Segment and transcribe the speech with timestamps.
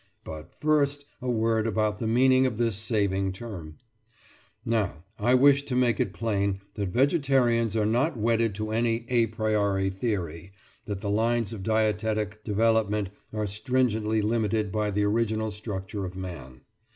[0.23, 3.77] But, first, a word about the meaning of this saving term.
[4.65, 9.27] Now, I wish to make it plain that vegetarians are not wedded to any a
[9.27, 10.53] priori theory
[10.85, 16.61] that the lines of dietetic development are stringently limited by the original structure of man.